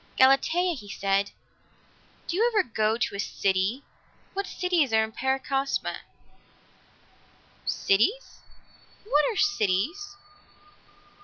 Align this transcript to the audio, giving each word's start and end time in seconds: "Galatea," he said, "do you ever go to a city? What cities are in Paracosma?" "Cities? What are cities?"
"Galatea," 0.17 0.73
he 0.73 0.89
said, 0.89 1.29
"do 2.25 2.35
you 2.35 2.51
ever 2.51 2.63
go 2.67 2.97
to 2.97 3.15
a 3.15 3.19
city? 3.19 3.83
What 4.33 4.47
cities 4.47 4.91
are 4.93 5.03
in 5.03 5.11
Paracosma?" 5.11 5.97
"Cities? 7.67 8.39
What 9.03 9.23
are 9.31 9.37
cities?" 9.37 10.17